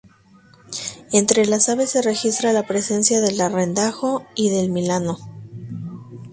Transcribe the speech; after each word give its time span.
Entre 1.13 1.45
las 1.45 1.69
aves 1.69 1.91
se 1.91 2.01
registra 2.01 2.53
la 2.53 2.65
presencia 2.65 3.21
del 3.21 3.39
arrendajo 3.39 4.25
y 4.33 4.49
del 4.49 4.71
milano. 4.71 5.19